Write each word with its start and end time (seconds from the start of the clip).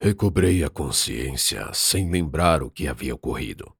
Recobrei 0.00 0.62
a 0.62 0.70
consciência 0.70 1.74
sem 1.74 2.08
lembrar 2.08 2.62
o 2.62 2.70
que 2.70 2.86
havia 2.86 3.14
ocorrido. 3.14 3.76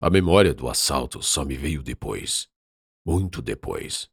A 0.00 0.08
memória 0.08 0.54
do 0.54 0.68
assalto 0.68 1.20
só 1.20 1.44
me 1.44 1.56
veio 1.56 1.82
depois, 1.82 2.48
muito 3.04 3.42
depois. 3.42 4.08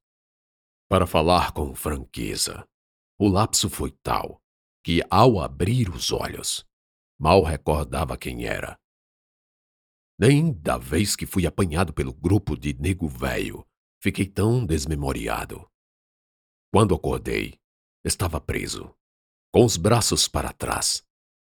Para 0.89 1.05
falar 1.05 1.52
com 1.52 1.76
franqueza, 1.76 2.68
o 3.20 3.28
lapso 3.28 3.70
foi 3.70 3.92
tal 4.02 4.42
que, 4.84 5.02
ao 5.07 5.39
abrir 5.39 5.89
os 5.89 6.11
olhos, 6.11 6.65
mal 7.20 7.43
recordava 7.43 8.18
quem 8.18 8.46
era. 8.46 8.80
Nem 10.20 10.52
da 10.52 10.80
vez 10.80 11.16
que 11.16 11.27
fui 11.27 11.46
apanhado 11.46 11.93
pelo 11.93 12.14
grupo 12.14 12.57
de 12.57 12.73
nego 12.73 13.07
velho 13.07 13.64
fiquei 14.02 14.25
tão 14.25 14.66
desmemoriado. 14.66 15.70
Quando 16.73 16.96
acordei, 16.96 17.59
estava 18.04 18.39
preso, 18.39 18.96
com 19.52 19.66
os 19.66 19.77
braços 19.77 20.27
para 20.27 20.54
trás, 20.54 21.05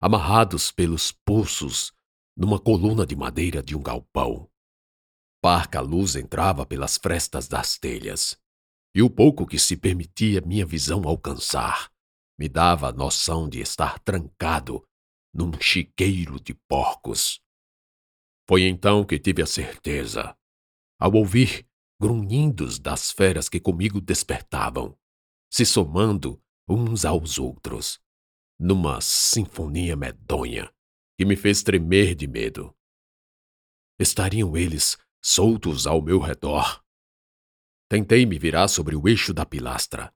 amarrados 0.06 0.70
pelos 0.70 1.10
pulsos 1.10 1.92
numa 2.36 2.60
coluna 2.60 3.04
de 3.04 3.16
madeira 3.16 3.60
de 3.60 3.74
um 3.76 3.82
galpão. 3.82 4.48
Parca 5.42 5.80
luz 5.80 6.14
entrava 6.14 6.64
pelas 6.64 6.96
frestas 6.96 7.48
das 7.48 7.76
telhas, 7.76 8.40
e 8.94 9.02
o 9.02 9.10
pouco 9.10 9.44
que 9.44 9.58
se 9.58 9.76
permitia 9.76 10.40
minha 10.40 10.64
visão 10.64 11.02
alcançar 11.08 11.90
me 12.38 12.48
dava 12.48 12.90
a 12.90 12.92
noção 12.92 13.48
de 13.48 13.60
estar 13.60 13.98
trancado 13.98 14.86
num 15.34 15.50
chiqueiro 15.60 16.38
de 16.38 16.54
porcos. 16.54 17.40
Foi 18.48 18.62
então 18.62 19.04
que 19.04 19.18
tive 19.18 19.42
a 19.42 19.46
certeza, 19.46 20.36
ao 21.00 21.14
ouvir 21.14 21.66
grunhidos 22.00 22.78
das 22.78 23.10
feras 23.10 23.48
que 23.48 23.58
comigo 23.58 24.00
despertavam, 24.00 24.96
se 25.50 25.66
somando 25.66 26.40
uns 26.68 27.04
aos 27.04 27.40
outros, 27.40 27.98
numa 28.58 29.00
sinfonia 29.00 29.96
medonha 29.96 30.72
que 31.16 31.24
me 31.24 31.36
fez 31.36 31.62
tremer 31.62 32.14
de 32.14 32.26
medo. 32.26 32.74
Estariam 33.98 34.56
eles 34.56 34.96
soltos 35.22 35.86
ao 35.86 36.02
meu 36.02 36.18
redor? 36.18 36.84
Tentei 37.88 38.26
me 38.26 38.38
virar 38.38 38.68
sobre 38.68 38.94
o 38.94 39.08
eixo 39.08 39.32
da 39.32 39.46
pilastra 39.46 40.12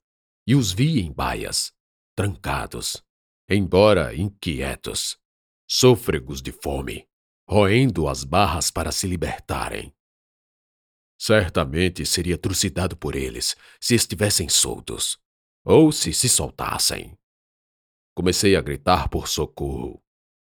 e 0.46 0.54
os 0.54 0.72
vi 0.72 1.00
em 1.00 1.12
baias, 1.12 1.72
trancados, 2.16 3.02
embora 3.48 4.14
inquietos, 4.14 5.18
sôfregos 5.68 6.42
de 6.42 6.52
fome, 6.52 7.08
roendo 7.48 8.08
as 8.08 8.24
barras 8.24 8.70
para 8.70 8.92
se 8.92 9.06
libertarem. 9.06 9.94
Certamente 11.18 12.06
seria 12.06 12.38
trucidado 12.38 12.96
por 12.96 13.14
eles 13.14 13.56
se 13.80 13.94
estivessem 13.94 14.48
soltos, 14.48 15.18
ou 15.64 15.92
se 15.92 16.12
se 16.12 16.28
soltassem. 16.28 17.16
Comecei 18.20 18.54
a 18.54 18.60
gritar 18.60 19.08
por 19.08 19.28
socorro, 19.28 19.98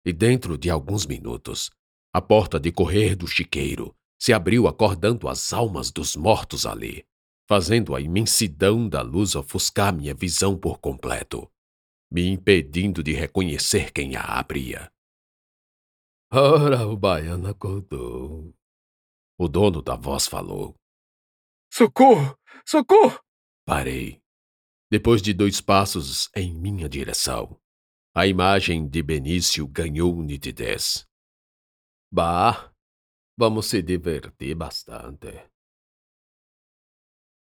e 0.04 0.12
dentro 0.12 0.58
de 0.58 0.68
alguns 0.68 1.06
minutos, 1.06 1.70
a 2.12 2.20
porta 2.20 2.60
de 2.60 2.70
correr 2.70 3.16
do 3.16 3.26
chiqueiro 3.26 3.96
se 4.20 4.34
abriu 4.34 4.68
acordando 4.68 5.26
as 5.30 5.50
almas 5.50 5.90
dos 5.90 6.14
mortos 6.14 6.66
ali, 6.66 7.06
fazendo 7.48 7.94
a 7.94 8.02
imensidão 8.02 8.86
da 8.86 9.00
luz 9.00 9.34
ofuscar 9.34 9.96
minha 9.96 10.14
visão 10.14 10.58
por 10.58 10.78
completo, 10.78 11.50
me 12.12 12.28
impedindo 12.28 13.02
de 13.02 13.14
reconhecer 13.14 13.90
quem 13.92 14.14
a 14.14 14.20
abria. 14.20 14.92
Ora, 16.30 16.86
o 16.86 16.98
baiano 16.98 17.48
acordou. 17.48 18.54
O 19.38 19.48
dono 19.48 19.80
da 19.80 19.96
voz 19.96 20.26
falou. 20.26 20.74
Socorro! 21.72 22.38
Socorro! 22.66 23.18
Parei. 23.64 24.22
Depois 24.96 25.20
de 25.20 25.34
dois 25.34 25.60
passos 25.60 26.30
em 26.36 26.54
minha 26.54 26.88
direção, 26.88 27.60
a 28.14 28.28
imagem 28.28 28.88
de 28.88 29.02
Benício 29.02 29.66
ganhou 29.66 30.22
nitidez. 30.22 31.04
Bah, 32.12 32.72
vamos 33.36 33.66
se 33.66 33.82
divertir 33.82 34.54
bastante. 34.54 35.50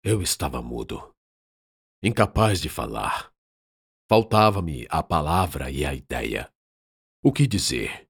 Eu 0.04 0.20
estava 0.20 0.64
mudo, 0.64 1.14
incapaz 2.02 2.60
de 2.60 2.70
falar. 2.70 3.32
Faltava-me 4.10 4.88
a 4.90 5.04
palavra 5.04 5.70
e 5.70 5.86
a 5.86 5.94
ideia. 5.94 6.52
O 7.24 7.32
que 7.32 7.46
dizer? 7.46 8.10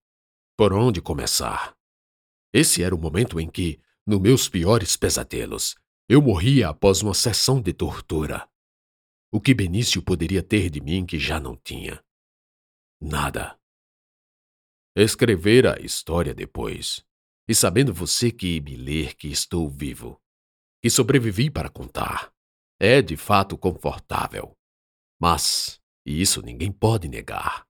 Por 0.58 0.72
onde 0.72 1.02
começar? 1.02 1.76
Esse 2.54 2.82
era 2.82 2.96
o 2.96 2.98
momento 2.98 3.42
em 3.42 3.52
que, 3.52 3.82
nos 4.08 4.22
meus 4.22 4.48
piores 4.48 4.96
pesadelos, 4.96 5.76
eu 6.08 6.22
morria 6.22 6.70
após 6.70 7.02
uma 7.02 7.14
sessão 7.14 7.62
de 7.62 7.74
tortura. 7.74 8.50
O 9.36 9.42
que 9.42 9.52
Benício 9.52 10.00
poderia 10.00 10.44
ter 10.44 10.70
de 10.70 10.80
mim 10.80 11.08
que 11.08 11.18
já 11.18 11.40
não 11.40 11.58
tinha? 11.58 12.06
Nada. 13.02 13.60
Escrever 14.96 15.66
a 15.66 15.82
história 15.82 16.36
depois, 16.36 17.04
e 17.48 17.56
sabendo 17.56 17.92
você 17.92 18.30
que 18.30 18.62
me 18.62 18.76
ler 18.76 19.16
que 19.16 19.28
estou 19.30 19.68
vivo, 19.68 20.22
que 20.84 20.88
sobrevivi 20.88 21.50
para 21.50 21.68
contar, 21.68 22.32
é 22.80 23.02
de 23.02 23.18
fato 23.18 23.58
confortável. 23.58 24.56
Mas, 25.20 25.82
e 26.06 26.22
isso 26.22 26.44
ninguém 26.44 26.72
pode 26.72 27.08
negar, 27.08 27.68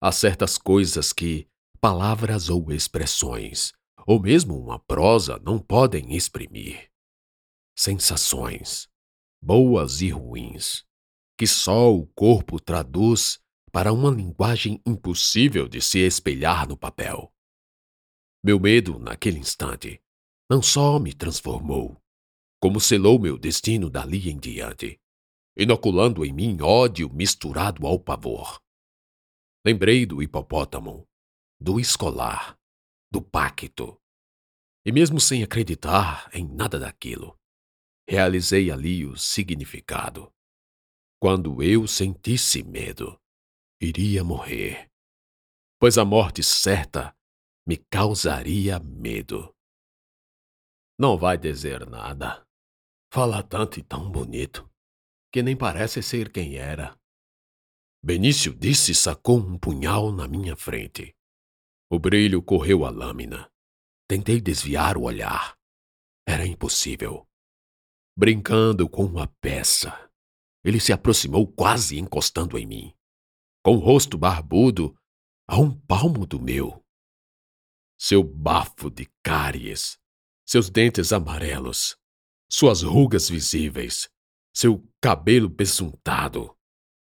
há 0.00 0.10
certas 0.10 0.56
coisas 0.56 1.12
que 1.12 1.46
palavras 1.82 2.48
ou 2.48 2.72
expressões, 2.72 3.74
ou 4.06 4.18
mesmo 4.18 4.58
uma 4.58 4.78
prosa, 4.78 5.38
não 5.40 5.58
podem 5.58 6.16
exprimir. 6.16 6.90
Sensações, 7.76 8.88
boas 9.42 10.00
e 10.00 10.08
ruins, 10.08 10.82
que 11.36 11.46
só 11.46 11.92
o 11.92 12.06
corpo 12.08 12.60
traduz 12.60 13.40
para 13.72 13.92
uma 13.92 14.10
linguagem 14.10 14.80
impossível 14.86 15.68
de 15.68 15.80
se 15.80 15.98
espelhar 15.98 16.68
no 16.68 16.76
papel. 16.76 17.32
Meu 18.44 18.60
medo, 18.60 18.98
naquele 18.98 19.38
instante, 19.38 20.00
não 20.48 20.62
só 20.62 20.98
me 20.98 21.12
transformou, 21.12 22.00
como 22.60 22.80
selou 22.80 23.18
meu 23.18 23.38
destino 23.38 23.90
dali 23.90 24.30
em 24.30 24.38
diante, 24.38 25.00
inoculando 25.56 26.24
em 26.24 26.32
mim 26.32 26.60
ódio 26.60 27.12
misturado 27.12 27.86
ao 27.86 27.98
pavor. 27.98 28.60
Lembrei 29.66 30.04
do 30.04 30.22
hipopótamo, 30.22 31.08
do 31.60 31.80
escolar, 31.80 32.58
do 33.10 33.22
pacto. 33.22 33.98
E 34.84 34.92
mesmo 34.92 35.18
sem 35.18 35.42
acreditar 35.42 36.28
em 36.34 36.44
nada 36.44 36.78
daquilo, 36.78 37.38
realizei 38.08 38.70
ali 38.70 39.06
o 39.06 39.16
significado. 39.16 40.33
Quando 41.24 41.62
eu 41.62 41.88
sentisse 41.88 42.62
medo, 42.62 43.18
iria 43.80 44.22
morrer, 44.22 44.90
pois 45.80 45.96
a 45.96 46.04
morte 46.04 46.42
certa 46.42 47.16
me 47.66 47.78
causaria 47.78 48.78
medo. 48.78 49.50
Não 50.98 51.16
vai 51.16 51.38
dizer 51.38 51.88
nada. 51.88 52.46
Fala 53.10 53.42
tanto 53.42 53.80
e 53.80 53.82
tão 53.82 54.12
bonito, 54.12 54.70
que 55.32 55.42
nem 55.42 55.56
parece 55.56 56.02
ser 56.02 56.30
quem 56.30 56.56
era. 56.56 56.94
Benício 58.04 58.54
disse 58.54 58.92
e 58.92 58.94
sacou 58.94 59.38
um 59.38 59.58
punhal 59.58 60.12
na 60.12 60.28
minha 60.28 60.54
frente. 60.54 61.16
O 61.90 61.98
brilho 61.98 62.42
correu 62.42 62.84
à 62.84 62.90
lâmina. 62.90 63.50
Tentei 64.06 64.42
desviar 64.42 64.98
o 64.98 65.04
olhar. 65.04 65.56
Era 66.28 66.46
impossível. 66.46 67.26
Brincando 68.14 68.86
com 68.90 69.06
uma 69.06 69.26
peça, 69.40 70.04
ele 70.64 70.80
se 70.80 70.92
aproximou 70.92 71.46
quase 71.46 71.98
encostando 71.98 72.58
em 72.58 72.66
mim 72.66 72.94
com 73.64 73.76
o 73.76 73.78
rosto 73.78 74.18
barbudo 74.18 74.94
a 75.48 75.58
um 75.58 75.74
palmo 75.74 76.26
do 76.26 76.38
meu. 76.38 76.84
Seu 77.98 78.22
bafo 78.22 78.90
de 78.90 79.10
cáries, 79.22 79.98
seus 80.46 80.68
dentes 80.68 81.12
amarelos, 81.14 81.96
suas 82.50 82.82
rugas 82.82 83.30
visíveis, 83.30 84.10
seu 84.54 84.86
cabelo 85.00 85.48
besuntado, 85.48 86.54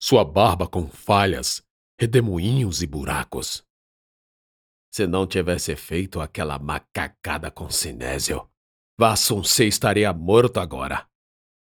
sua 0.02 0.26
barba 0.26 0.68
com 0.68 0.90
falhas, 0.90 1.62
redemoinhos 2.00 2.82
e 2.82 2.88
buracos. 2.88 3.64
Se 4.92 5.06
não 5.06 5.28
tivesse 5.28 5.76
feito 5.76 6.20
aquela 6.20 6.58
macacada 6.58 7.52
com 7.52 7.70
Sinésio, 7.70 8.50
Vassoncê 9.00 9.68
estaria 9.68 10.12
morto 10.12 10.60
agora. 10.60 11.08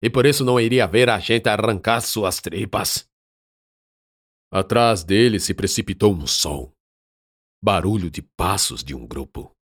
E 0.02 0.08
por 0.08 0.24
isso 0.24 0.44
não 0.44 0.58
iria 0.58 0.86
ver 0.86 1.08
a 1.10 1.18
gente 1.18 1.48
arrancar 1.48 2.00
suas 2.00 2.40
tripas. 2.40 3.08
Atrás 4.50 5.04
dele 5.04 5.38
se 5.38 5.54
precipitou 5.54 6.12
um 6.14 6.26
som. 6.26 6.72
Barulho 7.62 8.10
de 8.10 8.22
passos 8.22 8.82
de 8.82 8.94
um 8.94 9.06
grupo. 9.06 9.54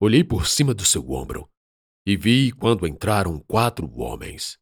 Olhei 0.00 0.24
por 0.24 0.46
cima 0.46 0.74
do 0.74 0.84
seu 0.84 1.10
ombro 1.10 1.50
e 2.06 2.16
vi 2.16 2.52
quando 2.52 2.86
entraram 2.86 3.40
quatro 3.40 3.92
homens. 3.98 4.58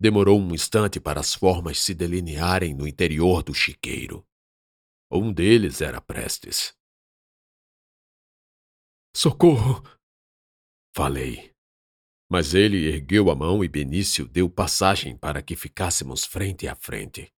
Demorou 0.00 0.40
um 0.40 0.54
instante 0.54 0.98
para 0.98 1.20
as 1.20 1.34
formas 1.34 1.78
se 1.78 1.94
delinearem 1.94 2.74
no 2.74 2.88
interior 2.88 3.42
do 3.42 3.54
chiqueiro. 3.54 4.26
Um 5.10 5.32
deles 5.32 5.80
era 5.80 6.00
Prestes. 6.00 6.74
Socorro! 9.14 9.82
Falei. 10.96 11.53
Mas 12.30 12.54
ele 12.54 12.88
ergueu 12.88 13.30
a 13.30 13.34
mão 13.34 13.62
e 13.62 13.68
Benício 13.68 14.26
deu 14.26 14.48
passagem 14.48 15.16
para 15.16 15.42
que 15.42 15.54
ficássemos 15.54 16.24
frente 16.24 16.66
a 16.66 16.74
frente. 16.74 17.32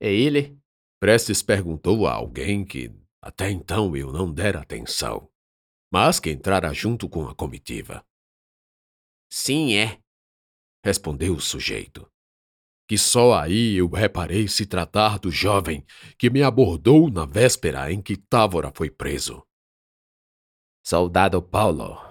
É 0.00 0.12
ele? 0.12 0.58
Prestes 1.00 1.42
perguntou 1.42 2.06
a 2.06 2.12
alguém 2.12 2.64
que 2.64 2.92
até 3.22 3.50
então 3.50 3.96
eu 3.96 4.12
não 4.12 4.32
dera 4.32 4.60
atenção, 4.60 5.30
mas 5.92 6.20
que 6.20 6.30
entrara 6.30 6.72
junto 6.72 7.08
com 7.08 7.26
a 7.28 7.34
comitiva. 7.34 8.04
Sim, 9.30 9.74
é, 9.74 10.00
respondeu 10.84 11.34
o 11.34 11.40
sujeito. 11.40 12.10
Que 12.88 12.96
só 12.96 13.38
aí 13.38 13.74
eu 13.74 13.88
reparei 13.88 14.48
se 14.48 14.64
tratar 14.64 15.18
do 15.18 15.30
jovem 15.30 15.84
que 16.18 16.30
me 16.30 16.42
abordou 16.42 17.10
na 17.10 17.26
véspera 17.26 17.92
em 17.92 18.00
que 18.00 18.16
Távora 18.16 18.72
foi 18.74 18.90
preso. 18.90 19.46
Soldado 20.82 21.42
Paulo. 21.42 22.07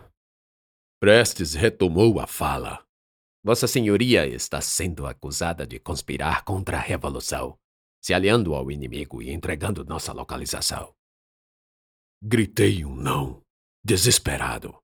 Prestes 1.00 1.54
retomou 1.54 2.20
a 2.20 2.26
fala. 2.26 2.84
Vossa 3.44 3.68
Senhoria 3.68 4.26
está 4.26 4.60
sendo 4.60 5.06
acusada 5.06 5.66
de 5.66 5.80
conspirar 5.80 6.44
contra 6.44 6.78
a 6.78 6.82
Revolução, 6.82 7.56
se 8.04 8.16
aliando 8.16 8.56
ao 8.56 8.72
inimigo 8.72 9.22
e 9.22 9.30
entregando 9.30 9.86
nossa 9.86 10.12
localização. 10.12 10.92
Gritei 12.20 12.84
um 12.84 12.96
não, 12.96 13.44
desesperado. 13.86 14.76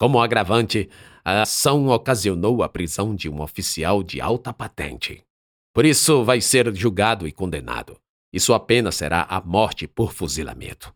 Como 0.00 0.20
agravante, 0.20 0.90
a 1.24 1.42
ação 1.42 1.86
ocasionou 1.86 2.64
a 2.64 2.68
prisão 2.68 3.14
de 3.14 3.28
um 3.28 3.40
oficial 3.40 4.02
de 4.02 4.20
alta 4.20 4.52
patente. 4.52 5.24
Por 5.72 5.84
isso, 5.84 6.24
vai 6.24 6.40
ser 6.40 6.74
julgado 6.74 7.28
e 7.28 7.30
condenado, 7.30 8.00
e 8.32 8.40
sua 8.40 8.58
pena 8.58 8.90
será 8.90 9.22
a 9.22 9.40
morte 9.40 9.86
por 9.86 10.12
fuzilamento. 10.12 10.92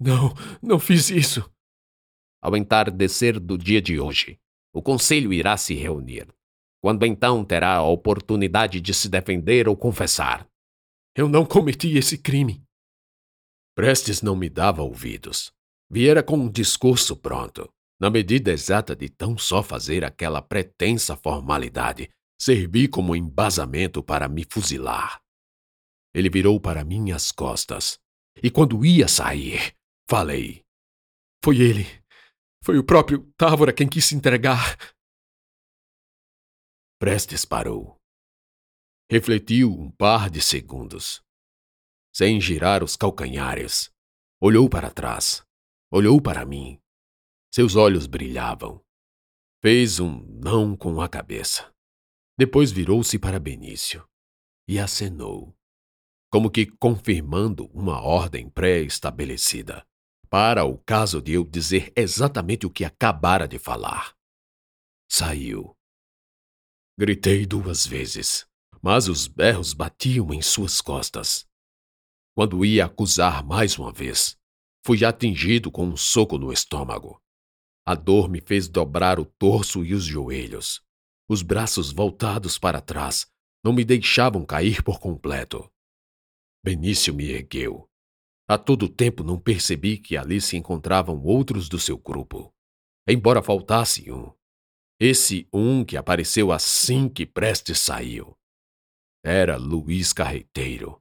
Não, 0.00 0.34
não 0.60 0.80
fiz 0.80 1.08
isso. 1.08 1.48
Ao 2.42 2.56
entardecer 2.56 3.38
do 3.38 3.58
dia 3.58 3.82
de 3.82 4.00
hoje, 4.00 4.38
o 4.72 4.82
conselho 4.82 5.32
irá 5.32 5.56
se 5.56 5.74
reunir. 5.74 6.28
Quando 6.80 7.04
então 7.04 7.44
terá 7.44 7.74
a 7.74 7.82
oportunidade 7.82 8.80
de 8.80 8.94
se 8.94 9.08
defender 9.08 9.68
ou 9.68 9.76
confessar. 9.76 10.48
Eu 11.14 11.28
não 11.28 11.44
cometi 11.44 11.98
esse 11.98 12.16
crime. 12.16 12.62
Prestes 13.74 14.22
não 14.22 14.34
me 14.34 14.48
dava 14.48 14.82
ouvidos. 14.82 15.52
Viera 15.90 16.22
com 16.22 16.36
um 16.36 16.50
discurso 16.50 17.16
pronto, 17.16 17.68
na 18.00 18.08
medida 18.08 18.50
exata 18.50 18.96
de 18.96 19.08
tão 19.08 19.36
só 19.36 19.62
fazer 19.62 20.04
aquela 20.04 20.40
pretensa 20.40 21.16
formalidade 21.16 22.08
servir 22.40 22.88
como 22.88 23.14
embasamento 23.14 24.02
para 24.02 24.26
me 24.26 24.46
fuzilar. 24.48 25.20
Ele 26.14 26.30
virou 26.30 26.58
para 26.58 26.82
mim 26.82 27.12
as 27.12 27.30
costas, 27.30 28.00
e 28.42 28.50
quando 28.50 28.84
ia 28.84 29.06
sair, 29.06 29.74
falei: 30.08 30.62
Foi 31.44 31.60
ele. 31.60 31.99
Foi 32.62 32.78
o 32.78 32.84
próprio 32.84 33.32
Távora 33.36 33.72
quem 33.72 33.88
quis 33.88 34.04
se 34.04 34.14
entregar. 34.14 34.76
Prestes 36.98 37.44
parou. 37.44 37.96
Refletiu 39.10 39.72
um 39.72 39.90
par 39.90 40.30
de 40.30 40.40
segundos. 40.40 41.22
Sem 42.14 42.40
girar 42.40 42.82
os 42.84 42.96
calcanhares, 42.96 43.90
olhou 44.40 44.68
para 44.68 44.90
trás, 44.90 45.42
olhou 45.90 46.20
para 46.20 46.44
mim 46.44 46.80
seus 47.52 47.74
olhos 47.74 48.06
brilhavam. 48.06 48.80
Fez 49.60 49.98
um 49.98 50.24
não 50.40 50.76
com 50.76 51.00
a 51.00 51.08
cabeça. 51.08 51.74
Depois 52.38 52.70
virou-se 52.70 53.18
para 53.18 53.40
Benício 53.40 54.08
e 54.68 54.78
acenou, 54.78 55.52
como 56.30 56.48
que 56.48 56.64
confirmando 56.64 57.66
uma 57.74 58.00
ordem 58.00 58.48
pré-estabelecida, 58.48 59.84
para 60.30 60.64
o 60.64 60.78
caso 60.78 61.20
de 61.20 61.32
eu 61.32 61.44
dizer 61.44 61.92
exatamente 61.96 62.64
o 62.64 62.70
que 62.70 62.84
acabara 62.84 63.48
de 63.48 63.58
falar. 63.58 64.14
Saiu. 65.10 65.76
Gritei 66.96 67.44
duas 67.44 67.84
vezes, 67.84 68.46
mas 68.80 69.08
os 69.08 69.26
berros 69.26 69.72
batiam 69.74 70.32
em 70.32 70.40
suas 70.40 70.80
costas. 70.80 71.48
Quando 72.32 72.64
ia 72.64 72.84
acusar 72.84 73.44
mais 73.44 73.76
uma 73.76 73.92
vez, 73.92 74.38
fui 74.86 75.04
atingido 75.04 75.68
com 75.68 75.84
um 75.84 75.96
soco 75.96 76.38
no 76.38 76.52
estômago. 76.52 77.20
A 77.84 77.96
dor 77.96 78.28
me 78.28 78.40
fez 78.40 78.68
dobrar 78.68 79.18
o 79.18 79.24
torso 79.24 79.84
e 79.84 79.94
os 79.94 80.04
joelhos. 80.04 80.80
Os 81.28 81.42
braços 81.42 81.90
voltados 81.90 82.56
para 82.56 82.80
trás 82.80 83.28
não 83.64 83.72
me 83.72 83.84
deixavam 83.84 84.46
cair 84.46 84.80
por 84.84 85.00
completo. 85.00 85.68
Benício 86.62 87.12
me 87.12 87.30
ergueu. 87.30 87.89
A 88.50 88.58
todo 88.58 88.88
tempo 88.88 89.22
não 89.22 89.38
percebi 89.38 89.96
que 89.96 90.16
ali 90.16 90.40
se 90.40 90.56
encontravam 90.56 91.22
outros 91.22 91.68
do 91.68 91.78
seu 91.78 91.96
grupo. 91.96 92.52
Embora 93.06 93.40
faltasse 93.40 94.10
um. 94.10 94.34
Esse 94.98 95.48
um 95.52 95.84
que 95.84 95.96
apareceu 95.96 96.50
assim 96.50 97.08
que 97.08 97.24
Prestes 97.24 97.78
saiu. 97.78 98.36
Era 99.24 99.56
Luiz 99.56 100.12
Carreteiro, 100.12 101.00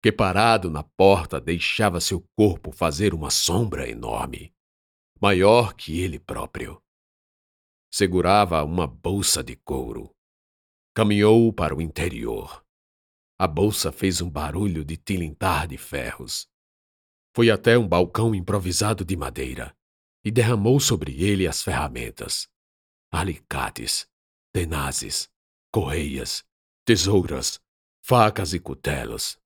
que 0.00 0.12
parado 0.12 0.70
na 0.70 0.84
porta 0.84 1.40
deixava 1.40 2.00
seu 2.00 2.24
corpo 2.38 2.70
fazer 2.70 3.12
uma 3.12 3.28
sombra 3.28 3.90
enorme 3.90 4.54
maior 5.20 5.74
que 5.74 5.98
ele 5.98 6.20
próprio. 6.20 6.80
Segurava 7.92 8.62
uma 8.62 8.86
bolsa 8.86 9.42
de 9.42 9.56
couro. 9.56 10.14
Caminhou 10.94 11.52
para 11.52 11.74
o 11.74 11.82
interior. 11.82 12.64
A 13.36 13.48
bolsa 13.48 13.90
fez 13.90 14.20
um 14.20 14.30
barulho 14.30 14.84
de 14.84 14.96
tilintar 14.96 15.66
de 15.66 15.76
ferros. 15.76 16.48
Foi 17.34 17.50
até 17.50 17.78
um 17.78 17.86
balcão 17.86 18.34
improvisado 18.34 19.04
de 19.04 19.16
madeira 19.16 19.76
e 20.24 20.30
derramou 20.30 20.80
sobre 20.80 21.22
ele 21.22 21.46
as 21.46 21.62
ferramentas: 21.62 22.48
alicates, 23.10 24.08
tenazes, 24.52 25.30
correias, 25.72 26.44
tesouras, 26.84 27.60
facas 28.02 28.52
e 28.52 28.58
cutelos. 28.58 29.38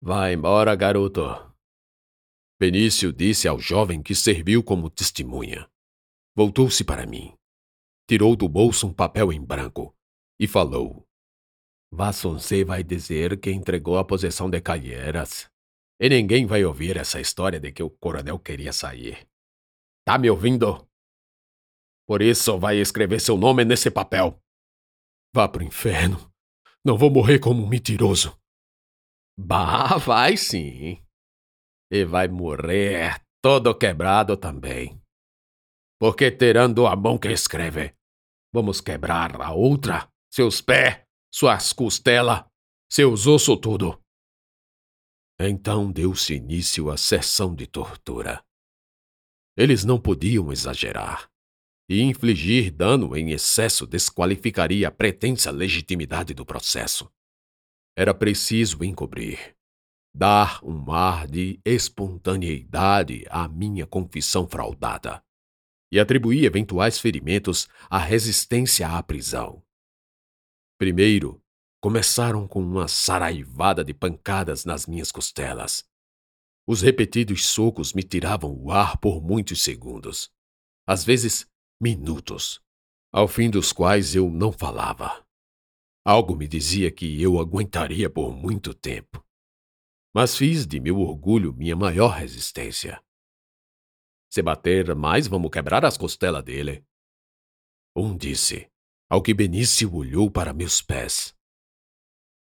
Vai 0.00 0.34
embora, 0.34 0.74
garoto, 0.74 1.22
Benício 2.58 3.12
disse 3.12 3.48
ao 3.48 3.58
jovem 3.58 4.02
que 4.02 4.14
serviu 4.14 4.62
como 4.62 4.88
testemunha. 4.88 5.68
Voltou-se 6.36 6.84
para 6.84 7.04
mim. 7.04 7.34
Tirou 8.08 8.36
do 8.36 8.48
bolso 8.48 8.86
um 8.86 8.92
papel 8.92 9.32
em 9.32 9.44
branco 9.44 9.94
e 10.38 10.46
falou. 10.46 11.06
Vassoncé 11.92 12.64
vai 12.64 12.82
dizer 12.82 13.38
que 13.40 13.50
entregou 13.50 13.98
a 13.98 14.04
possessão 14.04 14.48
de 14.48 14.60
Calheiras. 14.60 15.50
E 16.00 16.08
ninguém 16.08 16.46
vai 16.46 16.64
ouvir 16.64 16.96
essa 16.96 17.20
história 17.20 17.60
de 17.60 17.72
que 17.72 17.82
o 17.82 17.90
coronel 17.90 18.38
queria 18.38 18.72
sair. 18.72 19.26
Tá 20.04 20.18
me 20.18 20.28
ouvindo? 20.28 20.86
Por 22.06 22.20
isso 22.20 22.58
vai 22.58 22.78
escrever 22.78 23.20
seu 23.20 23.36
nome 23.36 23.64
nesse 23.64 23.90
papel. 23.90 24.38
Vá 25.34 25.48
pro 25.48 25.64
inferno. 25.64 26.30
Não 26.84 26.98
vou 26.98 27.10
morrer 27.10 27.38
como 27.38 27.62
um 27.62 27.68
mentiroso. 27.68 28.38
Bah, 29.38 29.96
vai 29.96 30.36
sim 30.36 31.02
e 31.90 32.04
vai 32.04 32.28
morrer 32.28 33.22
todo 33.42 33.74
quebrado 33.74 34.36
também. 34.36 35.00
Porque 35.98 36.30
tirando 36.30 36.86
a 36.86 36.96
mão 36.96 37.16
que 37.16 37.28
escreve, 37.28 37.94
vamos 38.52 38.80
quebrar 38.80 39.40
a 39.40 39.52
outra, 39.52 40.08
seus 40.30 40.60
pés, 40.60 41.02
suas 41.32 41.72
costelas, 41.72 42.44
seus 42.90 43.26
ossos 43.26 43.58
tudo. 43.60 44.03
Então 45.38 45.90
deu-se 45.90 46.34
início 46.34 46.90
à 46.90 46.96
sessão 46.96 47.54
de 47.54 47.66
tortura. 47.66 48.44
Eles 49.56 49.84
não 49.84 50.00
podiam 50.00 50.52
exagerar, 50.52 51.30
e 51.88 52.00
infligir 52.00 52.70
dano 52.70 53.16
em 53.16 53.30
excesso 53.30 53.86
desqualificaria 53.86 54.88
a 54.88 54.90
pretensa 54.90 55.50
legitimidade 55.50 56.32
do 56.34 56.46
processo. 56.46 57.10
Era 57.96 58.14
preciso 58.14 58.82
encobrir, 58.82 59.54
dar 60.14 60.60
um 60.64 60.92
ar 60.92 61.26
de 61.26 61.60
espontaneidade 61.64 63.24
à 63.28 63.48
minha 63.48 63.86
confissão 63.86 64.48
fraudada 64.48 65.22
e 65.92 66.00
atribuir 66.00 66.44
eventuais 66.44 66.98
ferimentos 66.98 67.68
à 67.90 67.98
resistência 67.98 68.88
à 68.88 69.02
prisão. 69.02 69.62
Primeiro, 70.78 71.40
começaram 71.84 72.48
com 72.48 72.62
uma 72.62 72.88
saraivada 72.88 73.84
de 73.84 73.92
pancadas 73.92 74.64
nas 74.64 74.86
minhas 74.86 75.12
costelas. 75.12 75.84
Os 76.66 76.80
repetidos 76.80 77.44
socos 77.44 77.92
me 77.92 78.02
tiravam 78.02 78.56
o 78.58 78.72
ar 78.72 78.96
por 78.96 79.22
muitos 79.22 79.62
segundos, 79.62 80.32
às 80.86 81.04
vezes 81.04 81.46
minutos, 81.78 82.58
ao 83.12 83.28
fim 83.28 83.50
dos 83.50 83.70
quais 83.70 84.14
eu 84.14 84.30
não 84.30 84.50
falava. 84.50 85.22
Algo 86.02 86.34
me 86.34 86.48
dizia 86.48 86.90
que 86.90 87.20
eu 87.20 87.38
aguentaria 87.38 88.08
por 88.08 88.34
muito 88.34 88.72
tempo 88.72 89.22
mas 90.14 90.36
fiz 90.36 90.64
de 90.64 90.78
meu 90.78 91.00
orgulho 91.00 91.52
minha 91.52 91.74
maior 91.74 92.10
resistência. 92.10 93.02
Se 94.32 94.40
bater 94.40 94.94
mais, 94.94 95.26
vamos 95.26 95.50
quebrar 95.50 95.84
as 95.84 95.98
costelas 95.98 96.44
dele. 96.44 96.86
Um 97.96 98.16
disse, 98.16 98.70
ao 99.10 99.20
que 99.20 99.34
Benício 99.34 99.92
olhou 99.92 100.30
para 100.30 100.54
meus 100.54 100.80
pés. 100.80 101.34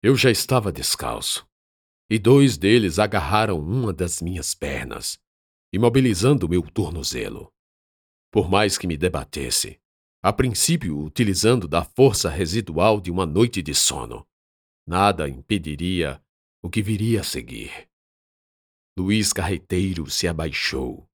Eu 0.03 0.17
já 0.17 0.31
estava 0.31 0.73
descalço, 0.73 1.47
e 2.11 2.19
dois 2.19 2.59
deles 2.59 2.99
agarraram 2.99 3.61
uma 3.61 3.93
das 3.93 4.21
minhas 4.21 4.55
pernas, 4.55 5.19
imobilizando 5.73 6.49
meu 6.49 6.63
tornozelo. 6.63 7.53
Por 8.31 8.51
mais 8.51 8.77
que 8.77 8.87
me 8.87 8.97
debatesse, 8.97 9.81
a 10.21 10.33
princípio 10.33 10.99
utilizando 10.99 11.69
da 11.69 11.85
força 11.85 12.29
residual 12.29 13.01
de 13.01 13.11
uma 13.11 13.25
noite 13.25 13.63
de 13.63 13.75
sono, 13.75 14.27
nada 14.87 15.29
impediria 15.29 16.21
o 16.63 16.69
que 16.69 16.83
viria 16.83 17.21
a 17.21 17.25
seguir. 17.25 17.89
Luiz 18.99 19.33
Carreteiro 19.33 20.11
se 20.11 20.27
abaixou 20.27 21.09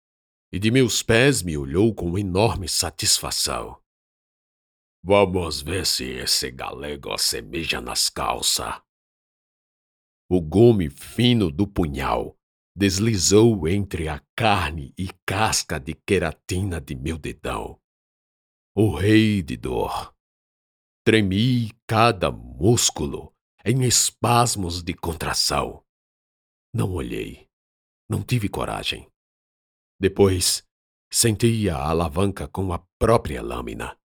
e 0.52 0.58
de 0.58 0.70
meus 0.70 1.02
pés 1.02 1.42
me 1.42 1.56
olhou 1.56 1.92
com 1.92 2.16
enorme 2.16 2.68
satisfação. 2.68 3.82
Vamos 5.06 5.60
ver 5.60 5.84
se 5.84 6.04
esse 6.04 6.50
galego 6.50 7.12
assemelha 7.12 7.78
nas 7.78 8.08
calças. 8.08 8.80
O 10.30 10.40
gume 10.40 10.88
fino 10.88 11.50
do 11.50 11.68
punhal 11.68 12.38
deslizou 12.74 13.68
entre 13.68 14.08
a 14.08 14.24
carne 14.34 14.94
e 14.96 15.10
casca 15.26 15.78
de 15.78 15.92
queratina 15.94 16.80
de 16.80 16.94
meu 16.94 17.18
dedão. 17.18 17.78
O 18.74 18.96
rei 18.96 19.42
de 19.42 19.58
dor. 19.58 20.16
Tremi 21.04 21.70
cada 21.86 22.32
músculo 22.32 23.36
em 23.62 23.84
espasmos 23.84 24.82
de 24.82 24.94
contração. 24.94 25.84
Não 26.72 26.90
olhei. 26.94 27.46
Não 28.08 28.22
tive 28.22 28.48
coragem. 28.48 29.06
Depois, 30.00 30.66
sentei 31.12 31.68
a 31.68 31.76
alavanca 31.76 32.48
com 32.48 32.72
a 32.72 32.78
própria 32.98 33.42
lâmina, 33.42 33.98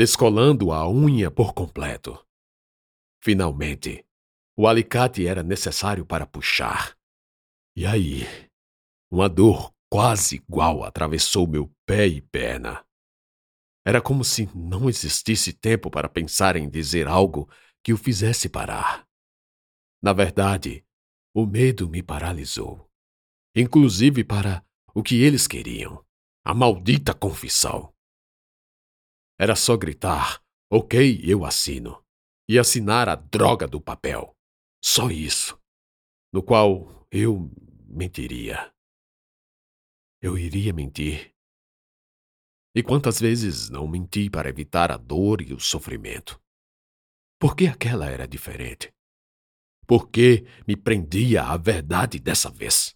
descolando 0.00 0.72
a 0.72 0.88
unha 0.88 1.30
por 1.30 1.52
completo. 1.52 2.26
Finalmente, 3.22 4.02
o 4.56 4.66
alicate 4.66 5.26
era 5.26 5.42
necessário 5.42 6.06
para 6.06 6.26
puxar. 6.26 6.96
E 7.76 7.84
aí, 7.84 8.22
uma 9.12 9.28
dor 9.28 9.74
quase 9.92 10.36
igual 10.36 10.84
atravessou 10.84 11.46
meu 11.46 11.70
pé 11.84 12.06
e 12.06 12.22
perna. 12.22 12.82
Era 13.84 14.00
como 14.00 14.24
se 14.24 14.48
não 14.56 14.88
existisse 14.88 15.52
tempo 15.52 15.90
para 15.90 16.08
pensar 16.08 16.56
em 16.56 16.70
dizer 16.70 17.06
algo 17.06 17.46
que 17.84 17.92
o 17.92 17.98
fizesse 17.98 18.48
parar. 18.48 19.06
Na 20.02 20.14
verdade, 20.14 20.82
o 21.34 21.44
medo 21.44 21.90
me 21.90 22.02
paralisou, 22.02 22.90
inclusive 23.54 24.24
para 24.24 24.64
o 24.94 25.02
que 25.02 25.16
eles 25.16 25.46
queriam. 25.46 26.02
A 26.42 26.54
maldita 26.54 27.12
confissão. 27.12 27.92
Era 29.40 29.56
só 29.56 29.74
gritar, 29.74 30.44
ok, 30.70 31.18
eu 31.24 31.46
assino, 31.46 32.04
e 32.46 32.58
assinar 32.58 33.08
a 33.08 33.14
droga 33.14 33.66
do 33.66 33.80
papel. 33.80 34.36
Só 34.84 35.10
isso. 35.10 35.58
No 36.30 36.42
qual 36.42 37.06
eu 37.10 37.50
mentiria. 37.88 38.70
Eu 40.20 40.36
iria 40.36 40.74
mentir. 40.74 41.34
E 42.76 42.82
quantas 42.82 43.18
vezes 43.18 43.70
não 43.70 43.88
menti 43.88 44.28
para 44.28 44.50
evitar 44.50 44.92
a 44.92 44.98
dor 44.98 45.40
e 45.40 45.54
o 45.54 45.58
sofrimento? 45.58 46.38
Por 47.40 47.56
que 47.56 47.66
aquela 47.66 48.10
era 48.10 48.28
diferente? 48.28 48.92
Por 49.86 50.10
que 50.10 50.44
me 50.68 50.76
prendia 50.76 51.44
à 51.44 51.56
verdade 51.56 52.20
dessa 52.20 52.50
vez? 52.50 52.94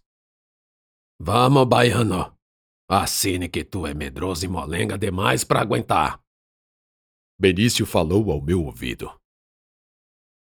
Vamos, 1.18 1.66
baiano. 1.66 2.38
Assine 2.86 3.48
que 3.48 3.64
tu 3.64 3.86
é 3.86 3.94
medroso 3.94 4.44
e 4.44 4.48
molenga 4.48 4.98
demais 4.98 5.42
para 5.42 5.62
aguentar. 5.62 6.23
Benício 7.38 7.84
falou 7.84 8.30
ao 8.30 8.40
meu 8.40 8.64
ouvido. 8.64 9.10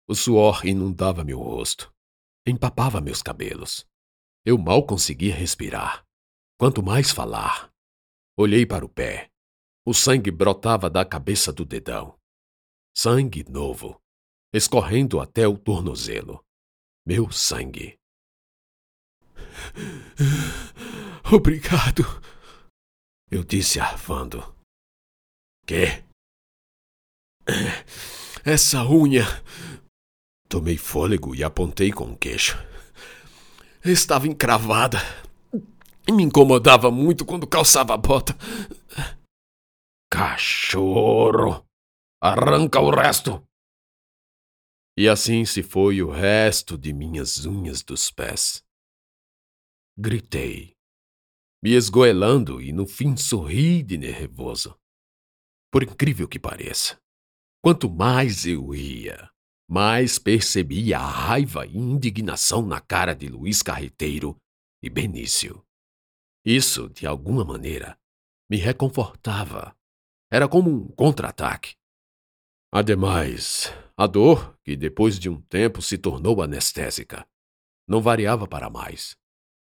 O 0.08 0.14
suor 0.14 0.66
inundava 0.66 1.24
meu 1.24 1.40
rosto, 1.40 1.92
empapava 2.46 3.02
meus 3.02 3.24
cabelos. 3.24 3.88
Eu 4.46 4.58
mal 4.58 4.86
conseguia 4.86 5.34
respirar, 5.34 6.06
quanto 6.60 6.84
mais 6.84 7.12
falar. 7.12 7.72
Olhei 8.38 8.66
para 8.66 8.86
o 8.86 8.90
pé. 8.90 9.32
O 9.84 9.94
sangue 9.94 10.30
brotava 10.30 10.90
da 10.90 11.04
cabeça 11.04 11.52
do 11.52 11.66
dedão. 11.66 12.20
Sangue 12.96 13.44
novo, 13.50 14.00
escorrendo 14.54 15.20
até 15.20 15.48
o 15.48 15.58
tornozelo. 15.58 16.44
Meu 17.06 17.32
sangue. 17.32 18.00
Obrigado. 21.34 22.04
Eu 23.32 23.44
disse 23.44 23.80
arfando. 23.80 24.56
Quê? 25.66 26.06
Essa 28.44 28.84
unha. 28.84 29.24
Tomei 30.48 30.78
fôlego 30.78 31.36
e 31.36 31.44
apontei 31.44 31.92
com 31.92 32.12
o 32.12 32.18
queixo. 32.18 32.58
Estava 33.84 34.28
encravada. 34.28 35.00
Me 36.08 36.24
incomodava 36.24 36.92
muito 36.92 37.26
quando 37.26 37.48
calçava 37.48 37.94
a 37.94 37.98
bota. 37.98 38.36
Cachorro! 40.12 41.66
Arranca 42.22 42.80
o 42.80 42.90
resto! 42.90 43.44
E 44.98 45.10
assim 45.10 45.44
se 45.44 45.62
foi 45.62 46.02
o 46.02 46.10
resto 46.10 46.78
de 46.78 46.94
minhas 46.94 47.46
unhas 47.46 47.84
dos 47.84 48.10
pés. 48.12 48.64
Gritei, 49.98 50.74
me 51.62 51.72
esgoelando 51.72 52.62
e 52.62 52.72
no 52.72 52.86
fim 52.86 53.18
sorri 53.18 53.84
de 53.84 53.98
nervoso. 53.98 54.80
Por 55.72 55.84
incrível 55.84 56.28
que 56.28 56.40
pareça, 56.40 56.98
quanto 57.66 57.90
mais 57.90 58.46
eu 58.46 58.76
ia, 58.76 59.28
mais 59.68 60.20
percebia 60.20 61.00
a 61.00 61.04
raiva 61.04 61.66
e 61.66 61.76
indignação 61.76 62.64
na 62.64 62.80
cara 62.80 63.16
de 63.16 63.28
Luiz 63.28 63.64
Carreteiro 63.64 64.40
e 64.84 64.88
Benício. 64.88 65.66
Isso, 66.46 66.88
de 66.90 67.08
alguma 67.08 67.44
maneira, 67.44 67.98
me 68.48 68.58
reconfortava. 68.58 69.76
Era 70.32 70.48
como 70.48 70.70
um 70.70 70.88
contra-ataque. 70.90 71.74
Ademais, 72.72 73.74
a 73.98 74.06
dor, 74.06 74.56
que 74.64 74.78
depois 74.78 75.18
de 75.18 75.28
um 75.28 75.42
tempo 75.42 75.82
se 75.82 75.98
tornou 75.98 76.44
anestésica, 76.44 77.28
não 77.88 78.00
variava 78.00 78.48
para 78.48 78.70
mais 78.70 79.18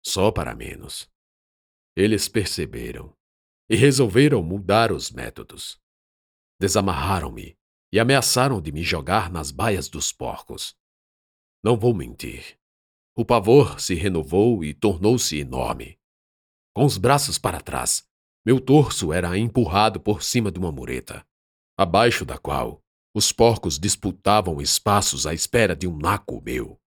só 0.01 0.31
para 0.31 0.55
menos. 0.55 1.11
Eles 1.97 2.29
perceberam 2.29 3.13
e 3.69 3.75
resolveram 3.75 4.45
mudar 4.45 4.93
os 4.93 5.11
métodos. 5.11 5.77
Desamarraram-me 6.61 7.59
e 7.93 7.99
ameaçaram 7.99 8.61
de 8.61 8.73
me 8.73 8.83
jogar 8.83 9.31
nas 9.31 9.51
baias 9.51 9.89
dos 9.89 10.13
porcos. 10.13 10.75
Não 11.63 11.77
vou 11.77 11.95
mentir. 11.95 12.59
O 13.17 13.25
pavor 13.25 13.81
se 13.81 13.95
renovou 13.95 14.65
e 14.65 14.73
tornou-se 14.73 15.39
enorme. 15.39 15.99
Com 16.75 16.85
os 16.85 16.97
braços 16.97 17.39
para 17.39 17.61
trás, 17.61 18.07
meu 18.45 18.61
torso 18.61 19.13
era 19.13 19.37
empurrado 19.37 20.01
por 20.01 20.23
cima 20.23 20.51
de 20.51 20.59
uma 20.59 20.73
mureta, 20.73 21.27
abaixo 21.79 22.25
da 22.25 22.39
qual 22.39 22.81
os 23.15 23.33
porcos 23.33 23.79
disputavam 23.79 24.61
espaços 24.61 25.27
à 25.27 25.35
espera 25.35 25.75
de 25.75 25.87
um 25.87 25.97
naco 25.97 26.41
meu. 26.41 26.81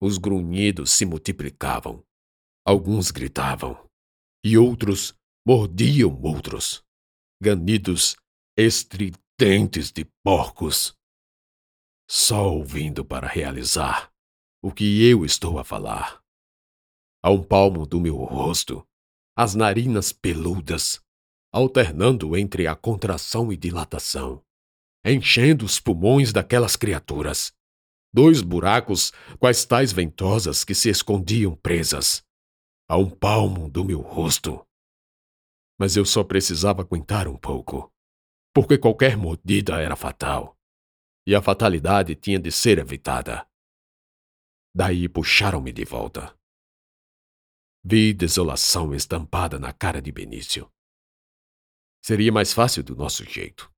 Os 0.00 0.18
grunhidos 0.18 0.90
se 0.90 1.06
multiplicavam 1.06 2.04
Alguns 2.64 3.10
gritavam, 3.10 3.76
e 4.44 4.56
outros 4.56 5.12
mordiam 5.44 6.16
outros. 6.22 6.80
Ganidos 7.42 8.14
estridentes 9.42 9.90
de 9.90 10.04
porcos. 10.22 10.96
Só 12.08 12.52
ouvindo 12.52 13.04
para 13.04 13.26
realizar 13.26 14.12
o 14.62 14.70
que 14.70 15.02
eu 15.02 15.24
estou 15.24 15.58
a 15.58 15.64
falar. 15.64 16.22
A 17.20 17.30
um 17.30 17.42
palmo 17.42 17.84
do 17.84 18.00
meu 18.00 18.16
rosto, 18.18 18.86
as 19.36 19.56
narinas 19.56 20.12
peludas, 20.12 21.02
alternando 21.52 22.36
entre 22.36 22.68
a 22.68 22.76
contração 22.76 23.52
e 23.52 23.56
dilatação, 23.56 24.44
enchendo 25.04 25.64
os 25.64 25.80
pulmões 25.80 26.32
daquelas 26.32 26.76
criaturas. 26.76 27.52
Dois 28.14 28.42
buracos, 28.42 29.12
quais 29.40 29.64
tais 29.64 29.90
ventosas 29.90 30.62
que 30.62 30.74
se 30.74 30.88
escondiam 30.88 31.56
presas, 31.56 32.22
a 32.88 32.96
um 32.96 33.10
palmo 33.10 33.68
do 33.68 33.84
meu 33.84 34.02
rosto. 34.02 34.64
Mas 35.76 35.96
eu 35.96 36.04
só 36.04 36.22
precisava 36.22 36.82
aguentar 36.82 37.26
um 37.26 37.36
pouco, 37.36 37.91
porque 38.54 38.76
qualquer 38.78 39.16
mordida 39.16 39.80
era 39.80 39.96
fatal, 39.96 40.58
e 41.26 41.34
a 41.34 41.42
fatalidade 41.42 42.14
tinha 42.14 42.38
de 42.38 42.52
ser 42.52 42.78
evitada. 42.78 43.48
Daí 44.74 45.08
puxaram-me 45.08 45.72
de 45.72 45.84
volta. 45.84 46.36
Vi 47.84 48.12
desolação 48.12 48.94
estampada 48.94 49.58
na 49.58 49.72
cara 49.72 50.00
de 50.00 50.12
Benício. 50.12 50.70
Seria 52.04 52.32
mais 52.32 52.52
fácil 52.52 52.82
do 52.82 52.94
nosso 52.94 53.24
jeito. 53.24 53.72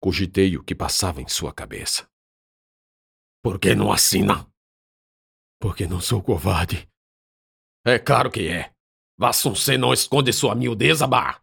Cogitei 0.00 0.56
o 0.56 0.64
que 0.64 0.74
passava 0.74 1.20
em 1.20 1.28
sua 1.28 1.52
cabeça. 1.52 2.08
Por 3.42 3.58
que 3.58 3.74
não 3.74 3.92
assina? 3.92 4.48
Porque 5.60 5.86
não 5.86 6.00
sou 6.00 6.22
covarde. 6.22 6.88
É 7.84 7.98
claro 7.98 8.30
que 8.30 8.48
é. 8.48 8.72
Vassuncê 9.18 9.76
não 9.76 9.92
esconde 9.92 10.32
sua 10.32 10.54
miudeza, 10.54 11.06
bah! 11.06 11.41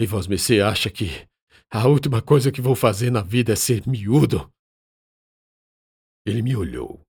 E 0.00 0.06
Vosmecê 0.06 0.60
acha 0.60 0.88
que 0.88 1.28
a 1.68 1.88
última 1.88 2.22
coisa 2.22 2.52
que 2.52 2.60
vou 2.60 2.76
fazer 2.76 3.10
na 3.10 3.20
vida 3.20 3.52
é 3.52 3.56
ser 3.56 3.84
miúdo? 3.86 4.48
Ele 6.24 6.40
me 6.40 6.54
olhou, 6.54 7.02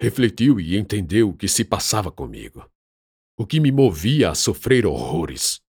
refletiu 0.00 0.60
e 0.60 0.76
entendeu 0.76 1.30
o 1.30 1.36
que 1.36 1.48
se 1.48 1.64
passava 1.64 2.12
comigo. 2.12 2.70
O 3.36 3.44
que 3.44 3.58
me 3.58 3.72
movia 3.72 4.30
a 4.30 4.34
sofrer 4.34 4.86
horrores. 4.86 5.60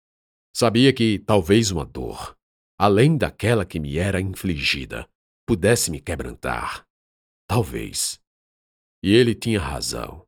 Sabia 0.55 0.93
que 0.93 1.19
talvez 1.19 1.71
uma 1.71 1.85
dor, 1.85 2.37
além 2.79 3.17
daquela 3.17 3.65
que 3.65 3.81
me 3.81 3.97
era 3.97 4.21
infligida, 4.21 5.09
pudesse 5.47 5.91
me 5.91 6.01
quebrantar. 6.01 6.87
Talvez. 7.49 8.21
E 9.03 9.15
ele 9.15 9.35
tinha 9.35 9.61
razão. 9.61 10.27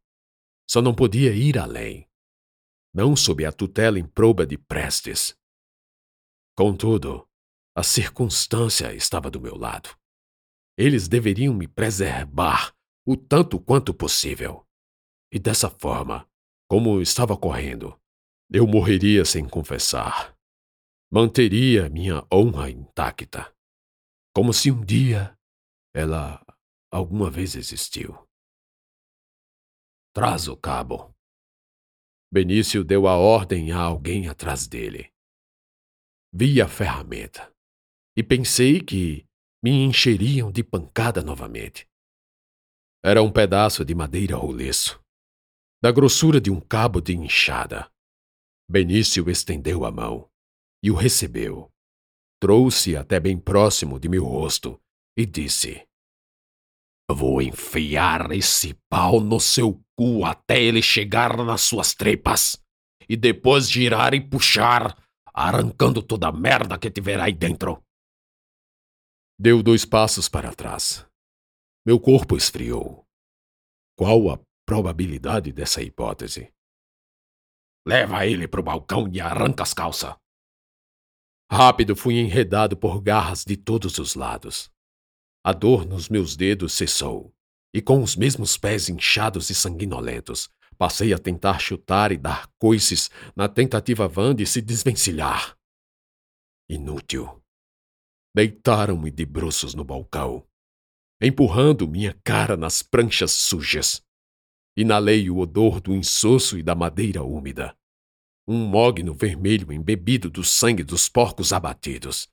Só 0.68 0.80
não 0.80 0.94
podia 0.94 1.34
ir 1.34 1.58
além. 1.58 2.08
Não 2.94 3.14
sob 3.14 3.44
a 3.44 3.52
tutela 3.52 3.98
improba 3.98 4.46
de 4.46 4.56
Prestes. 4.56 5.37
Contudo, 6.58 7.24
a 7.72 7.84
circunstância 7.84 8.92
estava 8.92 9.30
do 9.30 9.40
meu 9.40 9.56
lado. 9.56 9.96
Eles 10.76 11.06
deveriam 11.06 11.54
me 11.54 11.68
preservar 11.68 12.74
o 13.06 13.16
tanto 13.16 13.60
quanto 13.60 13.94
possível. 13.94 14.66
E 15.32 15.38
dessa 15.38 15.70
forma, 15.70 16.28
como 16.68 17.00
estava 17.00 17.36
correndo, 17.36 17.96
eu 18.50 18.66
morreria 18.66 19.24
sem 19.24 19.48
confessar. 19.48 20.36
Manteria 21.08 21.88
minha 21.88 22.26
honra 22.28 22.68
intacta, 22.68 23.54
como 24.34 24.52
se 24.52 24.72
um 24.72 24.84
dia 24.84 25.38
ela 25.94 26.44
alguma 26.90 27.30
vez 27.30 27.54
existiu. 27.54 28.18
Traz 30.12 30.48
o 30.48 30.56
cabo. 30.56 31.14
Benício 32.32 32.82
deu 32.82 33.06
a 33.06 33.16
ordem 33.16 33.70
a 33.70 33.78
alguém 33.78 34.26
atrás 34.26 34.66
dele. 34.66 35.16
Vi 36.32 36.60
a 36.60 36.68
ferramenta 36.68 37.50
e 38.16 38.22
pensei 38.22 38.80
que 38.80 39.24
me 39.64 39.70
encheriam 39.70 40.52
de 40.52 40.62
pancada 40.62 41.22
novamente. 41.22 41.86
Era 43.02 43.22
um 43.22 43.32
pedaço 43.32 43.84
de 43.84 43.94
madeira 43.94 44.36
roliço, 44.36 45.00
da 45.82 45.90
grossura 45.90 46.40
de 46.40 46.50
um 46.50 46.60
cabo 46.60 47.00
de 47.00 47.16
enxada. 47.16 47.90
Benício 48.70 49.30
estendeu 49.30 49.84
a 49.84 49.90
mão 49.90 50.28
e 50.82 50.90
o 50.90 50.94
recebeu. 50.94 51.70
Trouxe 52.40 52.94
até 52.94 53.18
bem 53.18 53.38
próximo 53.38 53.98
de 53.98 54.08
meu 54.08 54.24
rosto 54.24 54.78
e 55.16 55.24
disse: 55.24 55.82
Vou 57.10 57.40
enfiar 57.40 58.30
esse 58.32 58.74
pau 58.90 59.18
no 59.18 59.40
seu 59.40 59.82
cu 59.96 60.24
até 60.26 60.62
ele 60.62 60.82
chegar 60.82 61.36
nas 61.38 61.62
suas 61.62 61.94
tripas 61.94 62.62
e 63.08 63.16
depois 63.16 63.70
girar 63.70 64.12
e 64.12 64.20
puxar, 64.20 65.07
arrancando 65.38 66.02
toda 66.02 66.28
a 66.28 66.32
merda 66.32 66.78
que 66.78 66.90
tiver 66.90 67.20
aí 67.20 67.32
dentro. 67.32 67.82
Deu 69.38 69.62
dois 69.62 69.84
passos 69.84 70.28
para 70.28 70.54
trás. 70.54 71.06
Meu 71.86 72.00
corpo 72.00 72.36
esfriou. 72.36 73.06
Qual 73.96 74.30
a 74.30 74.40
probabilidade 74.66 75.52
dessa 75.52 75.82
hipótese? 75.82 76.52
Leva 77.86 78.26
ele 78.26 78.48
pro 78.48 78.62
balcão 78.62 79.08
e 79.12 79.20
arranca 79.20 79.62
as 79.62 79.72
calças. 79.72 80.14
Rápido 81.50 81.96
fui 81.96 82.18
enredado 82.18 82.76
por 82.76 83.00
garras 83.00 83.44
de 83.44 83.56
todos 83.56 83.98
os 83.98 84.14
lados. 84.14 84.70
A 85.44 85.52
dor 85.52 85.86
nos 85.86 86.08
meus 86.08 86.36
dedos 86.36 86.74
cessou, 86.74 87.32
e 87.72 87.80
com 87.80 88.02
os 88.02 88.16
mesmos 88.16 88.58
pés 88.58 88.88
inchados 88.88 89.48
e 89.50 89.54
sanguinolentos, 89.54 90.50
passei 90.78 91.12
a 91.12 91.18
tentar 91.18 91.58
chutar 91.58 92.12
e 92.12 92.16
dar 92.16 92.48
coices 92.58 93.10
na 93.36 93.48
tentativa 93.48 94.06
vã 94.08 94.34
de 94.34 94.46
se 94.46 94.62
desvencilhar. 94.62 95.58
Inútil. 96.70 97.42
Deitaram-me 98.34 99.10
de 99.10 99.26
bruços 99.26 99.74
no 99.74 99.84
balcão, 99.84 100.46
empurrando 101.20 101.88
minha 101.88 102.18
cara 102.22 102.56
nas 102.56 102.82
pranchas 102.82 103.32
sujas. 103.32 104.00
Inalei 104.76 105.28
o 105.28 105.38
odor 105.38 105.80
do 105.80 105.92
insosso 105.92 106.56
e 106.56 106.62
da 106.62 106.74
madeira 106.74 107.22
úmida 107.24 107.76
um 108.48 108.66
mogno 108.66 109.12
vermelho 109.12 109.70
embebido 109.70 110.30
do 110.30 110.42
sangue 110.42 110.82
dos 110.82 111.06
porcos 111.06 111.52
abatidos. 111.52 112.26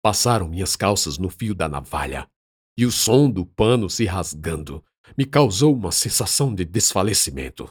Passaram 0.00 0.48
minhas 0.48 0.76
calças 0.76 1.18
no 1.18 1.28
fio 1.28 1.56
da 1.56 1.68
navalha, 1.68 2.30
e 2.78 2.86
o 2.86 2.92
som 2.92 3.28
do 3.28 3.44
pano 3.44 3.90
se 3.90 4.04
rasgando 4.04 4.84
me 5.16 5.24
causou 5.26 5.74
uma 5.74 5.92
sensação 5.92 6.54
de 6.54 6.64
desfalecimento. 6.64 7.64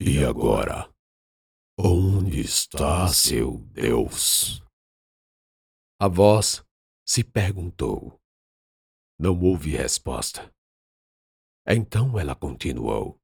E 0.00 0.24
agora? 0.24 0.92
Onde 1.78 2.40
está 2.40 3.08
seu 3.08 3.58
Deus? 3.72 4.62
A 6.00 6.08
voz 6.08 6.64
se 7.06 7.22
perguntou. 7.24 8.20
Não 9.18 9.38
houve 9.40 9.70
resposta. 9.70 10.52
Então 11.66 12.18
ela 12.18 12.34
continuou 12.34 13.18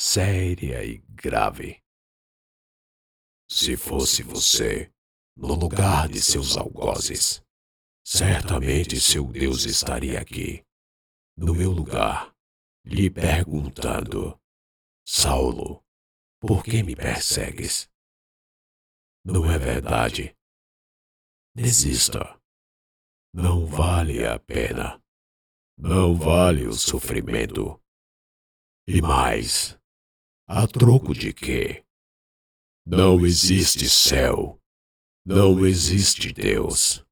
séria 0.00 0.82
e 0.84 0.98
grave. 1.08 1.82
Se 3.50 3.76
fosse 3.76 4.22
você, 4.22 4.90
no 5.36 5.54
lugar 5.54 6.08
de 6.08 6.22
seus 6.22 6.56
algozes, 6.56 7.42
certamente 8.04 9.00
seu 9.00 9.26
Deus 9.26 9.64
estaria 9.64 10.20
aqui, 10.20 10.64
no 11.36 11.54
meu 11.54 11.70
lugar, 11.70 12.34
lhe 12.84 13.10
perguntando: 13.10 14.38
Saulo, 15.06 15.84
por 16.40 16.62
que 16.62 16.82
me 16.82 16.94
persegues? 16.94 17.90
Não 19.24 19.50
é 19.50 19.58
verdade? 19.58 20.36
Desista. 21.54 22.40
Não 23.32 23.66
vale 23.66 24.26
a 24.26 24.38
pena. 24.38 25.02
Não 25.76 26.16
vale 26.16 26.66
o 26.66 26.72
sofrimento. 26.72 27.80
E 28.86 29.00
mais, 29.00 29.78
a 30.48 30.66
troco 30.66 31.14
de 31.14 31.32
quê? 31.32 31.84
Não 32.84 33.24
existe 33.24 33.88
céu. 33.88 34.60
Não 35.24 35.64
existe 35.64 36.32
Deus. 36.32 37.04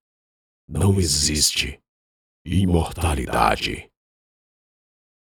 Não 0.68 1.00
existe 1.00 1.83
imortalidade. 2.44 3.90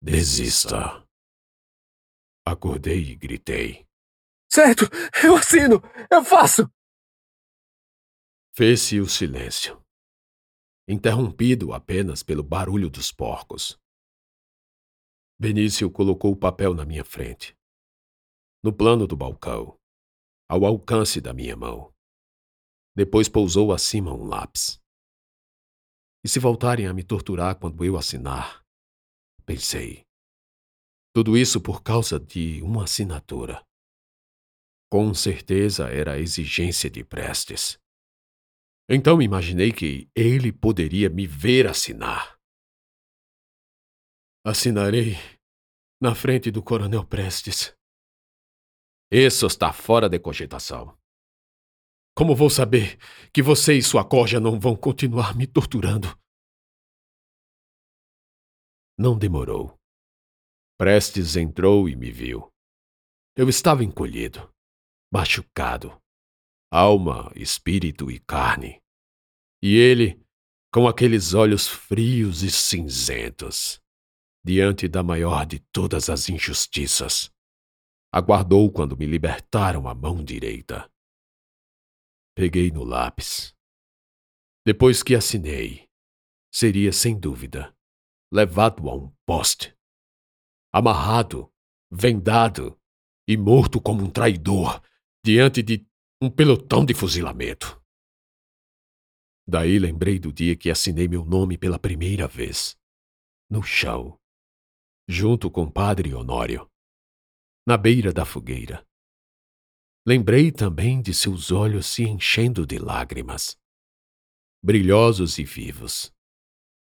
Desista. 0.02 1.08
Acordei 2.46 3.12
e 3.12 3.16
gritei. 3.16 3.88
Certo, 4.52 4.84
eu 5.24 5.36
assino, 5.36 5.82
eu 6.12 6.24
faço. 6.24 6.70
Fez-se 8.54 9.00
o 9.00 9.08
silêncio, 9.08 9.82
interrompido 10.88 11.74
apenas 11.74 12.22
pelo 12.22 12.44
barulho 12.44 12.90
dos 12.90 13.12
porcos. 13.12 13.80
Benício 15.40 15.90
colocou 15.90 16.34
o 16.34 16.38
papel 16.38 16.74
na 16.74 16.86
minha 16.86 17.06
frente 17.06 17.56
no 18.64 18.72
plano 18.72 19.08
do 19.08 19.16
balcão, 19.16 19.76
ao 20.48 20.66
alcance 20.66 21.20
da 21.20 21.34
minha 21.34 21.56
mão. 21.56 21.92
Depois 22.96 23.28
pousou 23.28 23.74
acima 23.74 24.14
um 24.14 24.24
lápis. 24.24 24.81
E 26.24 26.30
se 26.30 26.40
voltarem 26.40 26.88
a 26.88 26.94
me 26.94 27.04
torturar 27.04 27.58
quando 27.60 27.84
eu 27.84 27.98
assinar? 27.98 28.64
Pensei. 29.46 30.06
Tudo 31.14 31.36
isso 31.38 31.60
por 31.60 31.82
causa 31.82 32.20
de 32.20 32.62
uma 32.62 32.84
assinatura. 32.84 33.66
Com 34.90 35.14
certeza 35.14 35.90
era 35.90 36.14
a 36.14 36.20
exigência 36.20 36.90
de 36.90 37.04
Prestes. 37.04 37.80
Então 38.90 39.22
imaginei 39.22 39.72
que 39.72 40.10
ele 40.16 40.52
poderia 40.52 41.10
me 41.10 41.26
ver 41.26 41.68
assinar. 41.68 42.38
Assinarei 44.46 45.16
na 46.02 46.14
frente 46.14 46.52
do 46.52 46.62
Coronel 46.62 47.06
Prestes. 47.06 47.74
Isso 49.12 49.48
está 49.48 49.74
fora 49.74 50.10
de 50.10 50.20
cogitação. 50.20 50.98
Como 52.16 52.36
vou 52.36 52.50
saber 52.50 52.98
que 53.34 53.42
você 53.42 53.78
e 53.78 53.82
sua 53.82 54.04
corja 54.04 54.40
não 54.40 54.60
vão 54.60 54.76
continuar 54.76 55.36
me 55.36 55.48
torturando? 55.48 56.08
Não 58.98 59.18
demorou. 59.18 59.78
Prestes 60.78 61.36
entrou 61.36 61.88
e 61.88 61.96
me 61.96 62.12
viu. 62.12 62.52
Eu 63.36 63.48
estava 63.48 63.84
encolhido, 63.84 64.52
machucado, 65.12 65.98
alma, 66.72 67.32
espírito 67.36 68.12
e 68.12 68.20
carne. 68.20 68.82
E 69.62 69.76
ele, 69.76 70.22
com 70.74 70.88
aqueles 70.88 71.34
olhos 71.34 71.68
frios 71.68 72.44
e 72.44 72.52
cinzentos, 72.52 73.80
diante 74.44 74.88
da 74.88 75.02
maior 75.02 75.46
de 75.46 75.60
todas 75.72 76.10
as 76.10 76.28
injustiças, 76.30 77.32
Aguardou 78.14 78.70
quando 78.70 78.98
me 78.98 79.06
libertaram 79.06 79.88
a 79.88 79.96
mão 79.96 80.22
direita. 80.22 80.91
Peguei 82.42 82.72
no 82.72 82.84
lápis. 82.84 83.56
Depois 84.66 85.04
que 85.04 85.14
assinei, 85.14 85.88
seria 86.52 86.92
sem 86.92 87.16
dúvida 87.20 87.72
levado 88.34 88.90
a 88.90 88.96
um 88.96 89.16
poste, 89.28 89.78
amarrado, 90.74 91.54
vendado 91.92 92.82
e 93.28 93.38
morto 93.38 93.80
como 93.80 94.04
um 94.04 94.10
traidor 94.10 94.82
diante 95.24 95.62
de 95.62 95.88
um 96.20 96.32
pelotão 96.32 96.84
de 96.84 96.96
fuzilamento. 96.96 97.80
Daí 99.48 99.78
lembrei 99.78 100.18
do 100.18 100.34
dia 100.34 100.56
que 100.56 100.72
assinei 100.72 101.08
meu 101.08 101.24
nome 101.24 101.60
pela 101.60 101.78
primeira 101.78 102.28
vez, 102.28 102.76
no 103.48 103.62
chão, 103.62 104.20
junto 105.08 105.52
com 105.52 105.70
padre 105.70 106.12
Honório 106.16 106.68
na 107.68 107.78
beira 107.78 108.12
da 108.12 108.26
fogueira. 108.26 108.84
Lembrei 110.04 110.52
também 110.52 111.00
de 111.00 111.14
seus 111.14 111.52
olhos 111.52 111.86
se 111.86 112.02
enchendo 112.02 112.66
de 112.66 112.80
lágrimas, 112.80 113.56
brilhosos 114.64 115.38
e 115.38 115.44
vivos, 115.44 116.12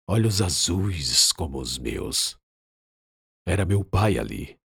olhos 0.05 0.41
azuis 0.41 1.31
como 1.31 1.57
os 1.61 1.77
meus. 1.77 2.37
Era 3.47 3.65
meu 3.65 3.81
pai 3.85 4.19
ali, 4.19 4.59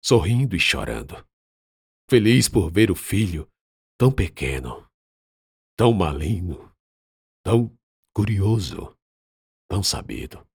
sorrindo 0.00 0.54
e 0.54 0.60
chorando, 0.60 1.26
feliz 2.08 2.48
por 2.48 2.70
ver 2.70 2.92
o 2.92 2.94
filho 2.94 3.50
tão 3.98 4.12
pequeno, 4.12 4.88
tão 5.76 5.92
maligno, 5.92 6.72
tão 7.42 7.76
curioso, 8.14 8.96
tão 9.68 9.82
sabido. 9.82 10.46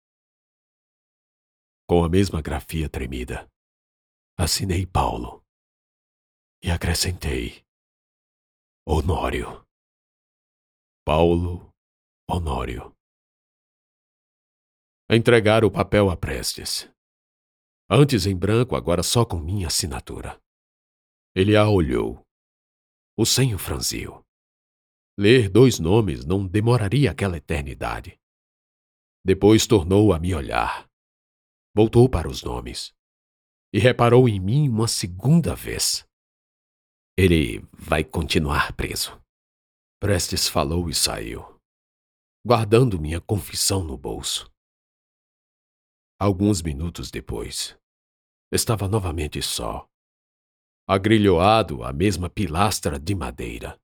Com 1.85 2.01
a 2.05 2.07
mesma 2.07 2.41
grafia 2.41 2.87
tremida, 2.87 3.51
assinei 4.37 4.85
Paulo 4.85 5.42
e 6.63 6.71
acrescentei 6.71 7.61
Honório. 8.87 9.65
Paulo 11.05 11.69
Honório. 12.29 12.95
Entregar 15.09 15.65
o 15.65 15.71
papel 15.71 16.09
a 16.09 16.15
Prestes. 16.15 16.89
Antes 17.89 18.25
em 18.25 18.35
branco, 18.35 18.77
agora 18.77 19.03
só 19.03 19.25
com 19.25 19.37
minha 19.39 19.67
assinatura. 19.67 20.41
Ele 21.35 21.57
a 21.57 21.67
olhou. 21.67 22.25
O 23.17 23.25
senho 23.25 23.59
franziu. 23.59 24.25
Ler 25.19 25.49
dois 25.49 25.79
nomes 25.79 26.25
não 26.25 26.47
demoraria 26.47 27.11
aquela 27.11 27.37
eternidade. 27.37 28.17
Depois 29.23 29.67
tornou 29.67 30.13
a 30.13 30.19
me 30.19 30.33
olhar. 30.33 30.89
Voltou 31.75 32.09
para 32.09 32.29
os 32.29 32.41
nomes. 32.41 32.95
E 33.73 33.79
reparou 33.79 34.29
em 34.29 34.39
mim 34.39 34.69
uma 34.69 34.87
segunda 34.87 35.53
vez. 35.55 36.07
Ele 37.15 37.59
vai 37.73 38.03
continuar 38.03 38.73
preso. 38.73 39.21
Prestes 40.01 40.49
falou 40.49 40.89
e 40.89 40.95
saiu, 40.95 41.59
guardando 42.43 42.99
minha 42.99 43.21
confissão 43.21 43.83
no 43.83 43.95
bolso. 43.95 44.51
Alguns 46.19 46.63
minutos 46.63 47.11
depois, 47.11 47.77
estava 48.51 48.87
novamente 48.87 49.43
só, 49.43 49.87
agrilhoado 50.87 51.83
à 51.83 51.93
mesma 51.93 52.31
pilastra 52.31 52.99
de 52.99 53.13
madeira, 53.13 53.79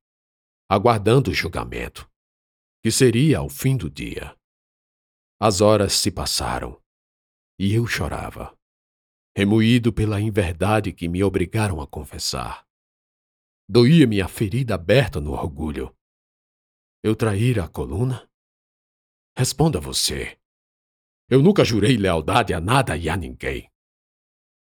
aguardando 0.68 1.30
o 1.30 1.34
julgamento, 1.34 2.10
que 2.84 2.92
seria 2.92 3.38
ao 3.38 3.48
fim 3.48 3.78
do 3.78 3.92
dia. 3.92 4.36
As 5.40 5.62
horas 5.62 5.94
se 5.94 6.12
passaram 6.12 6.82
e 7.60 7.76
eu 7.76 7.86
chorava, 7.86 8.58
remoído 9.38 9.94
pela 9.94 10.20
inverdade 10.20 10.92
que 10.92 11.08
me 11.08 11.24
obrigaram 11.24 11.80
a 11.80 11.86
confessar. 11.86 12.68
Doía-me 13.72 14.20
a 14.20 14.28
ferida 14.28 14.74
aberta 14.74 15.22
no 15.22 15.32
orgulho. 15.32 15.96
Eu 17.04 17.16
traíra 17.16 17.66
a 17.66 17.68
coluna? 17.68 18.28
Responda 19.38 19.80
você. 19.80 20.40
Eu 21.30 21.44
nunca 21.44 21.64
jurei 21.64 21.96
lealdade 21.96 22.52
a 22.52 22.60
nada 22.60 22.98
e 22.98 23.08
a 23.08 23.16
ninguém. 23.16 23.72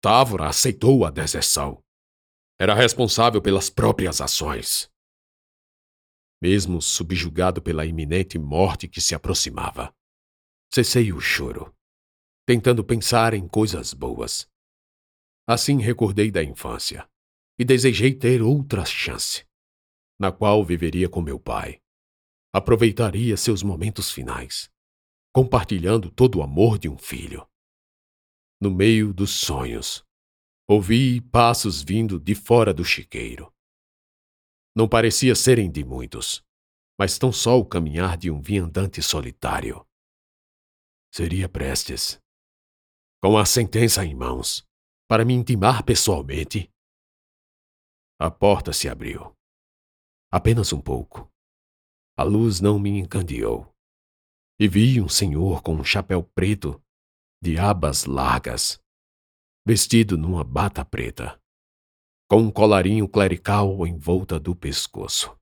Távora 0.02 0.46
aceitou 0.46 1.06
a 1.06 1.10
deserção. 1.10 1.82
Era 2.60 2.74
responsável 2.74 3.40
pelas 3.40 3.70
próprias 3.70 4.20
ações. 4.20 4.90
Mesmo 6.38 6.82
subjugado 6.82 7.62
pela 7.62 7.86
iminente 7.86 8.38
morte 8.38 8.86
que 8.86 9.00
se 9.00 9.14
aproximava, 9.14 9.90
cessei 10.70 11.14
o 11.14 11.20
choro, 11.20 11.74
tentando 12.46 12.84
pensar 12.84 13.32
em 13.32 13.48
coisas 13.48 13.94
boas. 13.94 14.46
Assim 15.48 15.80
recordei 15.80 16.30
da 16.30 16.44
infância 16.44 17.08
e 17.58 17.64
desejei 17.64 18.14
ter 18.14 18.40
outra 18.40 18.84
chance, 18.84 19.44
na 20.18 20.30
qual 20.30 20.64
viveria 20.64 21.08
com 21.08 21.20
meu 21.20 21.40
pai. 21.40 21.80
Aproveitaria 22.52 23.36
seus 23.36 23.62
momentos 23.62 24.10
finais, 24.10 24.70
compartilhando 25.32 26.10
todo 26.10 26.38
o 26.38 26.42
amor 26.42 26.78
de 26.78 26.88
um 26.88 26.96
filho. 26.96 27.46
No 28.60 28.70
meio 28.70 29.12
dos 29.12 29.30
sonhos, 29.30 30.04
ouvi 30.68 31.20
passos 31.20 31.82
vindo 31.82 32.18
de 32.18 32.34
fora 32.34 32.72
do 32.72 32.84
chiqueiro. 32.84 33.52
Não 34.74 34.88
parecia 34.88 35.34
serem 35.34 35.70
de 35.70 35.84
muitos, 35.84 36.44
mas 36.98 37.18
tão 37.18 37.32
só 37.32 37.58
o 37.58 37.66
caminhar 37.66 38.16
de 38.16 38.30
um 38.30 38.40
viandante 38.40 39.02
solitário. 39.02 39.84
Seria 41.12 41.48
Prestes, 41.48 42.20
com 43.20 43.36
a 43.36 43.44
sentença 43.44 44.04
em 44.04 44.14
mãos, 44.14 44.64
para 45.08 45.24
me 45.24 45.34
intimar 45.34 45.82
pessoalmente 45.82 46.70
a 48.20 48.30
porta 48.30 48.72
se 48.72 48.88
abriu. 48.88 49.32
Apenas 50.30 50.72
um 50.72 50.80
pouco. 50.80 51.30
A 52.16 52.24
luz 52.24 52.60
não 52.60 52.78
me 52.78 52.90
encandeou. 52.90 53.72
E 54.58 54.66
vi 54.66 55.00
um 55.00 55.08
senhor 55.08 55.62
com 55.62 55.74
um 55.74 55.84
chapéu 55.84 56.24
preto, 56.24 56.82
de 57.40 57.56
abas 57.56 58.04
largas, 58.04 58.82
vestido 59.64 60.18
numa 60.18 60.42
bata 60.42 60.84
preta, 60.84 61.40
com 62.28 62.38
um 62.38 62.50
colarinho 62.50 63.08
clerical 63.08 63.86
em 63.86 63.96
volta 63.96 64.40
do 64.40 64.56
pescoço. 64.56 65.38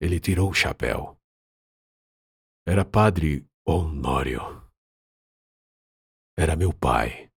Ele 0.00 0.18
tirou 0.18 0.48
o 0.48 0.54
chapéu. 0.54 1.18
Era 2.66 2.86
padre 2.86 3.46
Honório. 3.66 4.40
Era 6.38 6.56
meu 6.56 6.72
pai. 6.72 7.29